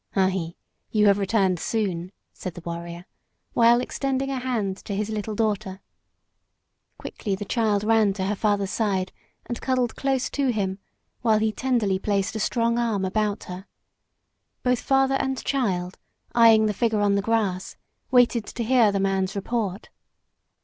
[0.15, 0.55] "Hunhe,
[0.89, 3.05] you have returned soon," said the warrior,
[3.53, 5.79] while extending a hand to his little daughter.
[6.97, 9.11] Quickly the child ran to her father's side
[9.45, 10.79] and cuddled close to him,
[11.21, 13.67] while he tenderly placed a strong arm about her.
[14.63, 15.99] Both father and child,
[16.33, 17.75] eyeing the figure on the grass,
[18.09, 19.89] waited to hear the man's report.